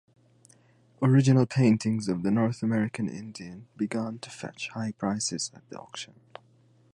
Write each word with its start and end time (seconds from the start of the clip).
Original 0.99 1.45
printings 1.45 2.09
of 2.09 2.23
"The 2.23 2.31
North 2.31 2.63
American 2.63 3.07
Indian" 3.07 3.67
began 3.77 4.17
to 4.21 4.31
fetch 4.31 4.69
high 4.69 4.93
prices 4.93 5.51
at 5.53 5.61
auction. 5.77 6.15